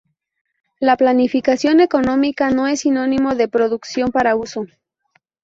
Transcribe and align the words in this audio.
La 0.79 0.97
planificación 0.97 1.79
económica 1.79 2.49
no 2.49 2.65
es 2.67 2.79
sinónimo 2.79 3.35
de 3.35 3.47
producción 3.47 4.09
para 4.09 4.35
uso. 4.35 4.65